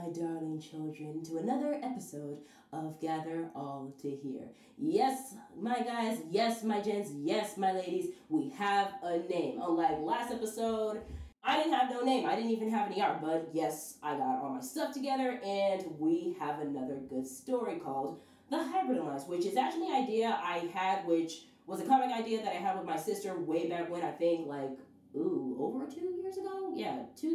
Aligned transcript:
darling 0.00 0.60
children, 0.60 1.22
to 1.24 1.38
another 1.38 1.78
episode 1.82 2.38
of 2.72 3.00
Gather 3.00 3.48
All 3.54 3.94
to 4.02 4.10
Hear. 4.10 4.42
Yes, 4.76 5.34
my 5.60 5.80
guys, 5.80 6.18
yes, 6.30 6.64
my 6.64 6.80
gents, 6.80 7.10
yes, 7.14 7.56
my 7.56 7.72
ladies, 7.72 8.10
we 8.28 8.48
have 8.50 8.92
a 9.02 9.18
name. 9.18 9.60
Unlike 9.62 9.98
last 10.00 10.32
episode, 10.32 11.00
I 11.42 11.58
didn't 11.58 11.74
have 11.74 11.90
no 11.90 12.00
name. 12.00 12.26
I 12.26 12.34
didn't 12.34 12.50
even 12.50 12.70
have 12.70 12.90
any 12.90 13.00
art, 13.00 13.20
but 13.20 13.48
yes, 13.52 13.98
I 14.02 14.16
got 14.16 14.42
all 14.42 14.54
my 14.54 14.60
stuff 14.60 14.92
together, 14.92 15.38
and 15.44 15.84
we 15.98 16.36
have 16.40 16.60
another 16.60 16.96
good 17.08 17.26
story 17.26 17.76
called 17.76 18.20
The 18.50 18.58
Hybrid 18.58 18.98
Alliance, 18.98 19.26
which 19.26 19.46
is 19.46 19.56
actually 19.56 19.88
an 19.88 20.02
idea 20.04 20.38
I 20.42 20.68
had, 20.74 21.06
which 21.06 21.46
was 21.66 21.80
a 21.80 21.84
comic 21.84 22.10
idea 22.10 22.42
that 22.42 22.52
I 22.52 22.56
had 22.56 22.76
with 22.76 22.86
my 22.86 22.96
sister 22.96 23.38
way 23.38 23.68
back 23.68 23.90
when, 23.90 24.02
I 24.02 24.10
think, 24.10 24.46
like, 24.46 24.70
ooh, 25.16 25.56
over 25.60 25.86
two 25.86 26.14
years 26.20 26.36
ago? 26.36 26.72
Yeah, 26.74 27.04
two 27.16 27.33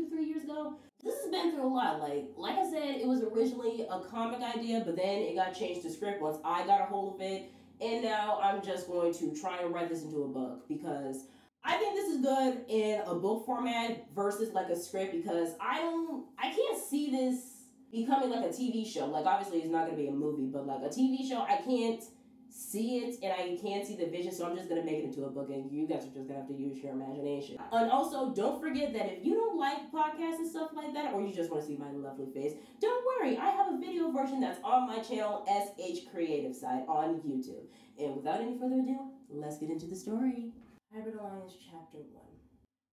ago 0.49 0.75
this 1.03 1.15
has 1.21 1.31
been 1.31 1.51
through 1.53 1.67
a 1.67 1.73
lot. 1.73 1.99
Like, 1.99 2.31
like 2.35 2.57
I 2.57 2.69
said, 2.69 2.95
it 2.95 3.07
was 3.07 3.21
originally 3.21 3.87
a 3.89 3.99
comic 4.01 4.41
idea, 4.41 4.83
but 4.85 4.95
then 4.95 5.19
it 5.19 5.35
got 5.35 5.53
changed 5.53 5.83
to 5.83 5.89
script 5.89 6.21
once 6.21 6.37
I 6.43 6.65
got 6.65 6.81
a 6.81 6.85
hold 6.85 7.15
of 7.15 7.21
it. 7.21 7.51
And 7.81 8.03
now 8.03 8.39
I'm 8.43 8.61
just 8.61 8.87
going 8.87 9.13
to 9.13 9.33
try 9.39 9.59
and 9.59 9.73
write 9.73 9.87
this 9.87 10.03
into 10.03 10.23
a 10.23 10.27
book 10.27 10.67
because 10.67 11.27
I 11.63 11.77
think 11.77 11.95
this 11.95 12.09
is 12.09 12.21
good 12.21 12.65
in 12.67 13.01
a 13.05 13.15
book 13.15 13.45
format 13.45 14.07
versus 14.13 14.53
like 14.53 14.67
a 14.67 14.75
script 14.75 15.13
because 15.13 15.51
I 15.61 15.79
don't, 15.79 16.25
I 16.37 16.49
can't 16.53 16.77
see 16.77 17.09
this 17.09 17.63
becoming 17.91 18.29
like 18.29 18.43
a 18.43 18.49
TV 18.49 18.85
show. 18.85 19.05
Like, 19.05 19.25
obviously, 19.25 19.59
it's 19.59 19.71
not 19.71 19.85
going 19.85 19.95
to 19.95 20.03
be 20.03 20.09
a 20.09 20.11
movie, 20.11 20.47
but 20.51 20.67
like 20.67 20.81
a 20.81 20.93
TV 20.93 21.27
show, 21.27 21.41
I 21.41 21.61
can't 21.65 22.03
see 22.49 22.97
it 22.99 23.19
and 23.23 23.31
I 23.31 23.57
can't 23.61 23.85
see 23.85 23.95
the 23.95 24.07
vision, 24.07 24.31
so 24.31 24.45
I'm 24.45 24.55
just 24.55 24.69
gonna 24.69 24.83
make 24.83 24.97
it 24.97 25.05
into 25.05 25.25
a 25.25 25.29
book 25.29 25.49
and 25.49 25.71
you 25.71 25.87
guys 25.87 26.03
are 26.03 26.09
just 26.09 26.27
gonna 26.27 26.39
have 26.39 26.47
to 26.47 26.53
use 26.53 26.77
your 26.77 26.93
imagination. 26.93 27.57
And 27.71 27.91
also, 27.91 28.33
don't 28.33 28.59
forget 28.59 28.93
that 28.93 29.11
if 29.11 29.25
you 29.25 29.35
don't 29.35 29.57
like 29.57 29.91
podcasts 29.91 30.39
and 30.39 30.49
stuff 30.49 30.71
like 30.73 30.93
that, 30.93 31.13
or 31.13 31.21
you 31.21 31.33
just 31.33 31.51
wanna 31.51 31.65
see 31.65 31.77
my 31.77 31.91
lovely 31.91 32.27
face, 32.33 32.53
don't 32.81 33.05
worry, 33.05 33.37
I 33.37 33.49
have 33.51 33.73
a 33.73 33.77
video 33.77 34.11
version 34.11 34.39
that's 34.39 34.59
on 34.63 34.87
my 34.87 34.99
channel, 34.99 35.45
SH 35.47 36.11
Creative 36.11 36.55
Side, 36.55 36.83
on 36.87 37.21
YouTube. 37.21 37.67
And 37.99 38.15
without 38.15 38.41
any 38.41 38.57
further 38.57 38.79
ado, 38.79 39.11
let's 39.29 39.57
get 39.57 39.69
into 39.69 39.85
the 39.85 39.95
story. 39.95 40.51
Hybrid 40.93 41.15
Alliance 41.15 41.53
Chapter 41.69 41.99
1. 42.13 42.25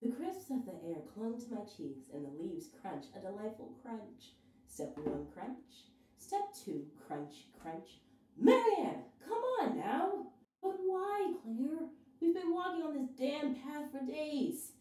The 0.03 0.13
crisps 0.13 0.51
of 0.51 0.67
the 0.67 0.77
air 0.87 1.01
clung 1.15 1.41
to 1.41 1.55
my 1.55 1.63
cheeks, 1.65 2.11
and 2.13 2.25
the 2.25 2.43
leaves 2.43 2.69
crunched 2.83 3.09
a 3.17 3.21
delightful 3.21 3.73
crunch. 3.83 4.35
Step 4.69 4.99
1 4.99 5.27
crunch. 5.33 5.89
Step 6.19 6.53
2 6.65 6.85
crunch, 7.07 7.47
crunch. 7.61 8.01
Marianne, 8.39 9.03
come 9.27 9.39
on 9.61 9.79
now. 9.79 10.27
But 10.63 10.77
why, 10.85 11.33
Claire? 11.43 11.89
We've 12.21 12.35
been 12.35 12.53
walking 12.53 12.83
on 12.83 12.95
this 12.95 13.11
damn 13.19 13.55
path 13.55 13.91
for 13.93 14.05
days. 14.05 14.73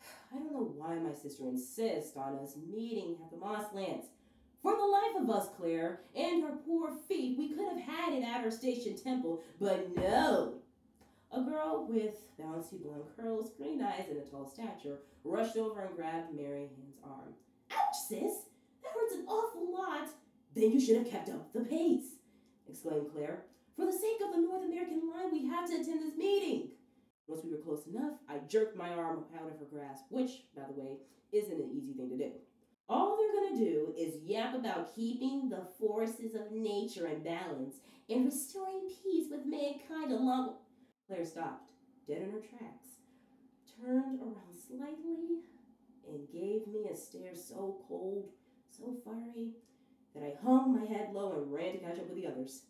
I 0.32 0.38
don't 0.38 0.52
know 0.52 0.72
why 0.76 0.96
my 0.96 1.12
sister 1.12 1.44
insists 1.44 2.16
on 2.16 2.38
us 2.38 2.56
meeting 2.70 3.16
at 3.24 3.30
the 3.30 3.36
Mosslands. 3.36 4.06
For 4.62 4.76
the 4.76 4.84
life 4.84 5.22
of 5.22 5.30
us, 5.30 5.48
Claire, 5.56 6.02
and 6.14 6.44
her 6.44 6.54
poor 6.64 6.92
feet, 7.08 7.36
we 7.36 7.48
could 7.48 7.66
have 7.66 7.80
had 7.80 8.12
it 8.12 8.22
at 8.22 8.44
our 8.44 8.50
station 8.50 8.96
temple, 8.96 9.42
but 9.60 9.94
no. 9.96 10.54
A 11.32 11.40
girl 11.40 11.86
with 11.88 12.14
bouncy 12.38 12.80
blonde 12.80 13.04
curls, 13.16 13.50
green 13.56 13.82
eyes, 13.82 14.04
and 14.08 14.18
a 14.18 14.20
tall 14.20 14.48
stature 14.48 14.98
rushed 15.24 15.56
over 15.56 15.80
and 15.80 15.96
grabbed 15.96 16.32
Marianne's 16.32 16.98
arm. 17.02 17.34
Ouch, 17.72 17.96
sis! 18.08 18.34
That 18.82 18.92
hurts 18.94 19.14
an 19.14 19.24
awful 19.26 19.72
lot. 19.72 20.08
Then 20.54 20.70
you 20.70 20.80
should 20.80 20.98
have 20.98 21.10
kept 21.10 21.30
up 21.30 21.52
the 21.52 21.60
pace 21.60 22.16
exclaimed 22.82 23.12
Claire. 23.14 23.44
For 23.76 23.86
the 23.86 23.92
sake 23.92 24.20
of 24.24 24.32
the 24.32 24.40
North 24.40 24.64
American 24.64 25.08
line, 25.08 25.30
we 25.30 25.46
have 25.46 25.68
to 25.68 25.74
attend 25.74 26.02
this 26.02 26.16
meeting. 26.16 26.70
Once 27.28 27.42
we 27.44 27.50
were 27.50 27.62
close 27.62 27.86
enough, 27.86 28.14
I 28.28 28.38
jerked 28.48 28.76
my 28.76 28.90
arm 28.90 29.24
out 29.36 29.50
of 29.50 29.58
her 29.58 29.66
grasp, 29.70 30.04
which, 30.10 30.42
by 30.56 30.62
the 30.66 30.80
way, 30.80 30.96
isn't 31.32 31.60
an 31.60 31.70
easy 31.72 31.92
thing 31.92 32.10
to 32.10 32.16
do. 32.16 32.32
All 32.88 33.16
they're 33.16 33.40
going 33.40 33.58
to 33.58 33.64
do 33.64 33.94
is 33.96 34.22
yap 34.24 34.54
about 34.54 34.94
keeping 34.94 35.48
the 35.48 35.62
forces 35.78 36.34
of 36.34 36.50
nature 36.50 37.06
in 37.06 37.22
balance 37.22 37.76
and 38.10 38.24
restoring 38.24 38.88
peace 39.02 39.28
with 39.30 39.46
mankind 39.46 40.12
along. 40.12 40.56
Claire 41.06 41.24
stopped, 41.24 41.70
dead 42.08 42.22
in 42.22 42.32
her 42.32 42.40
tracks, 42.40 42.88
turned 43.80 44.20
around 44.20 44.54
slightly, 44.68 45.42
and 46.08 46.28
gave 46.32 46.66
me 46.66 46.88
a 46.92 46.96
stare 46.96 47.34
so 47.34 47.80
cold, 47.88 48.28
so 48.70 48.96
fiery, 49.04 49.52
that 50.14 50.24
I 50.24 50.34
hung 50.44 50.78
my 50.78 50.86
head 50.86 51.10
low 51.12 51.32
and 51.32 51.52
ran 51.52 51.72
to 51.72 51.78
catch 51.78 51.98
up 51.98 52.08
with 52.08 52.16
the 52.16 52.26
others. 52.26 52.62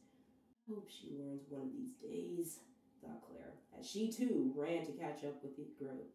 Hope 0.69 0.89
she 0.89 1.11
learns 1.19 1.43
one 1.49 1.63
of 1.63 1.69
these 1.73 1.95
days, 2.01 2.59
thought 3.03 3.23
Claire, 3.27 3.55
as 3.79 3.89
she 3.89 4.11
too 4.11 4.53
ran 4.57 4.87
to 4.87 4.93
catch 4.93 5.25
up 5.25 5.43
with 5.43 5.57
the 5.57 5.65
group. 5.79 6.09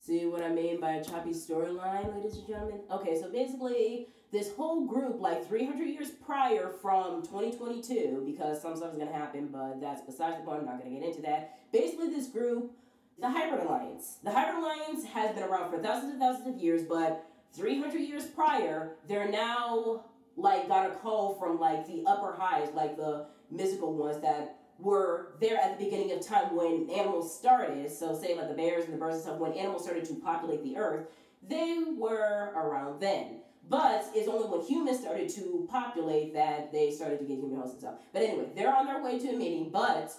See 0.00 0.26
what 0.26 0.42
I 0.42 0.48
mean 0.48 0.80
by 0.80 0.94
a 0.94 1.04
choppy 1.04 1.30
storyline, 1.30 2.12
ladies 2.12 2.36
and 2.38 2.48
gentlemen? 2.48 2.80
Okay, 2.90 3.20
so 3.20 3.30
basically, 3.30 4.08
this 4.32 4.52
whole 4.52 4.84
group, 4.84 5.20
like 5.20 5.46
300 5.46 5.84
years 5.84 6.10
prior 6.10 6.72
from 6.82 7.22
2022, 7.22 8.24
because 8.26 8.60
some 8.60 8.74
stuff 8.74 8.90
is 8.90 8.96
going 8.96 9.06
to 9.06 9.14
happen, 9.14 9.50
but 9.52 9.80
that's 9.80 10.02
besides 10.02 10.38
the 10.38 10.42
point, 10.42 10.60
I'm 10.60 10.66
not 10.66 10.80
going 10.80 10.92
to 10.92 11.00
get 11.00 11.08
into 11.08 11.22
that. 11.22 11.60
Basically, 11.70 12.08
this 12.10 12.26
group, 12.26 12.72
the 13.20 13.30
Hybrid 13.30 13.64
Alliance. 13.64 14.16
The 14.24 14.32
Hybrid 14.32 14.64
Alliance 14.64 15.04
has 15.04 15.36
been 15.36 15.44
around 15.44 15.70
for 15.70 15.78
thousands 15.78 16.14
and 16.14 16.20
thousands 16.20 16.48
of 16.48 16.60
years, 16.60 16.82
but 16.82 17.24
300 17.52 18.00
years 18.00 18.24
prior, 18.24 18.96
they're 19.06 19.30
now 19.30 20.04
like 20.36 20.68
got 20.68 20.90
a 20.90 20.94
call 20.96 21.34
from 21.34 21.58
like 21.58 21.86
the 21.86 22.04
upper 22.06 22.32
highs, 22.32 22.68
like 22.74 22.96
the 22.96 23.26
mystical 23.50 23.94
ones 23.94 24.20
that 24.22 24.58
were 24.78 25.34
there 25.40 25.58
at 25.58 25.78
the 25.78 25.84
beginning 25.84 26.12
of 26.12 26.26
time 26.26 26.56
when 26.56 26.88
animals 26.90 27.36
started. 27.36 27.90
So 27.90 28.18
say 28.18 28.36
like 28.36 28.48
the 28.48 28.54
bears 28.54 28.84
and 28.84 28.94
the 28.94 28.98
birds 28.98 29.16
and 29.16 29.24
stuff, 29.24 29.38
when 29.38 29.52
animals 29.52 29.84
started 29.84 30.04
to 30.06 30.14
populate 30.14 30.62
the 30.64 30.76
earth, 30.76 31.06
they 31.46 31.78
were 31.96 32.52
around 32.54 33.00
then. 33.00 33.40
But 33.68 34.06
it's 34.14 34.28
only 34.28 34.48
when 34.48 34.66
humans 34.66 35.00
started 35.00 35.28
to 35.30 35.66
populate 35.70 36.34
that 36.34 36.72
they 36.72 36.90
started 36.90 37.20
to 37.20 37.24
get 37.24 37.38
human 37.38 37.56
hosts 37.56 37.72
and 37.72 37.80
stuff. 37.80 37.94
But 38.12 38.22
anyway, 38.22 38.46
they're 38.54 38.74
on 38.74 38.86
their 38.86 39.02
way 39.02 39.18
to 39.20 39.28
a 39.28 39.36
meeting, 39.36 39.70
but 39.70 40.12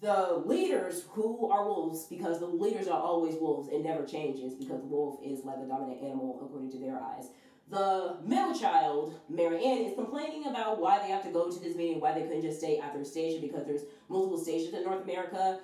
the 0.00 0.42
leaders 0.44 1.04
who 1.10 1.50
are 1.50 1.64
wolves, 1.64 2.04
because 2.06 2.40
the 2.40 2.46
leaders 2.46 2.88
are 2.88 3.00
always 3.00 3.36
wolves, 3.36 3.68
it 3.72 3.82
never 3.82 4.04
changes 4.04 4.54
because 4.54 4.80
the 4.80 4.86
wolf 4.86 5.20
is 5.24 5.44
like 5.44 5.56
a 5.56 5.66
dominant 5.66 6.02
animal 6.02 6.40
according 6.42 6.70
to 6.72 6.78
their 6.78 7.00
eyes. 7.00 7.28
The 7.70 8.18
middle 8.24 8.54
child, 8.54 9.18
Marianne, 9.28 9.86
is 9.86 9.94
complaining 9.94 10.46
about 10.46 10.80
why 10.80 10.98
they 10.98 11.08
have 11.08 11.22
to 11.24 11.30
go 11.30 11.50
to 11.50 11.58
this 11.58 11.74
meeting, 11.74 11.98
why 11.98 12.12
they 12.12 12.22
couldn't 12.22 12.42
just 12.42 12.58
stay 12.58 12.78
at 12.78 12.94
their 12.94 13.04
station 13.04 13.40
because 13.40 13.66
there's 13.66 13.82
multiple 14.08 14.38
stations 14.38 14.74
in 14.74 14.84
North 14.84 15.02
America 15.02 15.60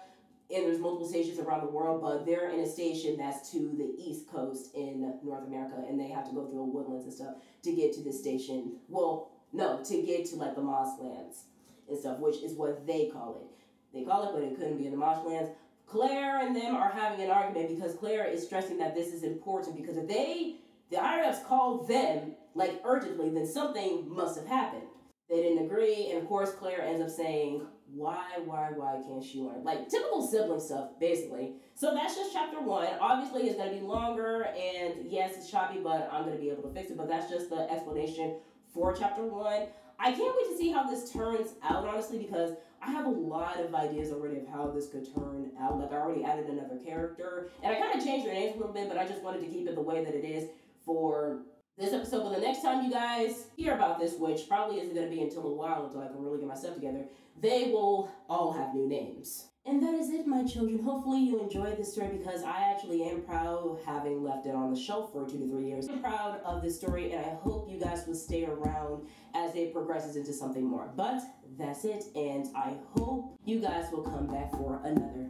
and 0.53 0.66
there's 0.66 0.81
multiple 0.81 1.06
stations 1.06 1.38
around 1.38 1.61
the 1.61 1.71
world, 1.71 2.00
but 2.03 2.27
they're 2.27 2.50
in 2.50 2.61
a 2.61 2.69
station 2.69 3.16
that's 3.16 3.53
to 3.53 3.59
the 3.77 3.94
east 3.97 4.28
coast 4.28 4.75
in 4.75 5.15
North 5.22 5.47
America 5.47 5.84
and 5.88 6.00
they 6.00 6.09
have 6.09 6.27
to 6.28 6.34
go 6.34 6.47
through 6.47 6.65
woodlands 6.65 7.05
and 7.05 7.12
stuff 7.12 7.34
to 7.62 7.72
get 7.72 7.93
to 7.93 8.00
this 8.00 8.19
station. 8.19 8.77
Well, 8.88 9.31
no, 9.53 9.82
to 9.84 10.03
get 10.03 10.27
to 10.27 10.37
like 10.37 10.55
the 10.55 10.62
Mosslands 10.62 11.44
and 11.88 11.99
stuff, 11.99 12.19
which 12.19 12.37
is 12.43 12.55
what 12.55 12.87
they 12.87 13.11
call 13.12 13.43
it. 13.43 13.97
They 13.97 14.05
call 14.05 14.28
it, 14.28 14.32
but 14.32 14.43
it 14.43 14.56
couldn't 14.56 14.78
be 14.78 14.87
in 14.87 14.93
the 14.93 14.99
Mosslands. 14.99 15.50
Claire 15.87 16.38
and 16.38 16.55
them 16.55 16.77
are 16.77 16.91
having 16.91 17.21
an 17.25 17.31
argument 17.31 17.69
because 17.69 17.94
Claire 17.94 18.25
is 18.25 18.44
stressing 18.44 18.78
that 18.78 18.94
this 18.94 19.12
is 19.12 19.25
important 19.25 19.77
because 19.77 19.97
if 19.97 20.09
they 20.09 20.56
the 20.91 20.97
IRS 20.97 21.45
called 21.47 21.89
them 21.89 22.33
like 22.55 22.81
urgently, 22.84 23.31
then 23.31 23.47
something 23.47 24.09
must 24.09 24.39
have 24.39 24.47
happened. 24.47 24.83
They 25.28 25.43
didn't 25.43 25.65
agree, 25.65 26.11
and 26.11 26.19
of 26.21 26.27
course, 26.27 26.51
Claire 26.53 26.83
ends 26.83 27.01
up 27.01 27.09
saying, 27.09 27.62
Why, 27.95 28.25
why, 28.45 28.71
why 28.75 29.00
can't 29.06 29.23
she 29.23 29.41
learn? 29.41 29.62
Like 29.62 29.89
typical 29.89 30.27
sibling 30.27 30.59
stuff, 30.59 30.91
basically. 30.99 31.53
So 31.75 31.95
that's 31.95 32.17
just 32.17 32.33
chapter 32.33 32.61
one. 32.61 32.89
Obviously, 33.00 33.49
it's 33.49 33.62
to 33.62 33.71
be 33.71 33.81
longer, 33.81 34.47
and 34.47 35.09
yes, 35.09 35.37
it's 35.37 35.49
choppy, 35.49 35.79
but 35.79 36.11
I'm 36.12 36.25
to 36.31 36.37
be 36.37 36.50
able 36.50 36.65
to 36.65 36.75
fix 36.75 36.91
it. 36.91 36.97
But 36.97 37.09
that's 37.09 37.31
just 37.31 37.49
the 37.49 37.71
explanation 37.71 38.39
for 38.75 38.93
chapter 38.93 39.25
one. 39.25 39.69
I 40.00 40.12
can't 40.12 40.34
wait 40.37 40.50
to 40.50 40.56
see 40.59 40.73
how 40.73 40.91
this 40.91 41.12
turns 41.12 41.55
out, 41.62 41.87
honestly, 41.87 42.19
because 42.19 42.53
I 42.83 42.91
have 42.91 43.05
a 43.05 43.11
lot 43.11 43.61
of 43.61 43.75
ideas 43.75 44.11
already 44.11 44.39
of 44.39 44.49
how 44.49 44.71
this 44.71 44.89
could 44.89 45.15
turn 45.15 45.53
out. 45.61 45.79
Like, 45.79 45.93
I 45.93 45.97
already 45.97 46.25
added 46.25 46.47
another 46.47 46.79
character, 46.85 47.50
and 47.62 47.73
I 47.73 47.79
kind 47.79 47.97
of 47.97 48.05
changed 48.05 48.26
their 48.26 48.35
names 48.35 48.56
a 48.56 48.59
little 48.59 48.73
bit, 48.73 48.88
but 48.88 48.99
I 48.99 49.06
just 49.06 49.23
wanted 49.23 49.43
to 49.43 49.47
keep 49.47 49.69
it 49.69 49.75
the 49.75 49.82
way 49.82 50.03
that 50.03 50.14
it 50.14 50.25
is 50.25 50.49
for 50.85 51.43
this 51.79 51.93
episode. 51.93 52.23
But 52.23 52.35
the 52.35 52.41
next 52.41 52.62
time 52.62 52.85
you 52.85 52.91
guys 52.91 53.47
hear 53.56 53.75
about 53.75 53.99
this, 53.99 54.15
which 54.19 54.49
probably 54.49 54.81
isn't 54.81 54.94
going 54.94 55.09
to 55.09 55.15
be 55.15 55.23
until 55.23 55.47
a 55.47 55.55
while 55.55 55.87
until 55.87 56.03
I 56.03 56.09
can 56.09 56.23
really 56.23 56.38
get 56.38 56.49
my 56.49 56.55
stuff 56.55 56.75
together, 56.75 57.05
they 57.41 57.71
will 57.73 58.11
all 58.29 58.53
have 58.53 58.75
new 58.75 58.88
names. 58.88 59.47
And 59.67 59.82
that 59.82 59.94
is 59.94 60.09
it, 60.11 60.27
my 60.27 60.44
children. 60.44 60.82
Hopefully, 60.82 61.21
you 61.21 61.38
enjoyed 61.43 61.77
this 61.77 61.93
story 61.93 62.17
because 62.17 62.43
I 62.43 62.71
actually 62.73 63.03
am 63.05 63.21
proud 63.23 63.79
having 63.85 64.23
left 64.23 64.47
it 64.47 64.55
on 64.55 64.73
the 64.73 64.81
shelf 64.81 65.12
for 65.12 65.29
two 65.29 65.38
to 65.38 65.47
three 65.49 65.67
years. 65.67 65.87
I'm 65.88 66.00
proud 66.00 66.41
of 66.44 66.62
this 66.62 66.79
story, 66.79 67.12
and 67.12 67.25
I 67.25 67.35
hope 67.43 67.71
you 67.71 67.79
guys 67.79 68.06
will 68.06 68.15
stay 68.15 68.47
around 68.47 69.06
as 69.35 69.55
it 69.55 69.75
progresses 69.75 70.17
into 70.17 70.33
something 70.33 70.65
more. 70.65 70.91
But 70.97 71.21
that's 71.59 71.85
it, 71.85 72.05
and 72.17 72.47
I 72.56 72.75
hope 72.97 73.38
you 73.44 73.61
guys 73.61 73.93
will 73.93 74.03
come 74.03 74.26
back 74.26 74.50
for 74.53 74.81
another. 74.83 75.29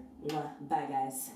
Bye, 0.68 0.86
guys. 0.88 1.30